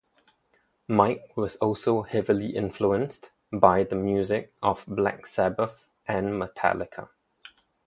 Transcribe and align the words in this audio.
Mike 0.87 1.31
was 1.37 1.57
also 1.57 2.01
heavily 2.01 2.55
influenced 2.55 3.29
by 3.51 3.83
the 3.83 3.95
music 3.95 4.51
of 4.59 4.83
Black 4.87 5.27
Sabbath 5.27 5.89
and 6.07 6.29
Metallica. 6.41 7.09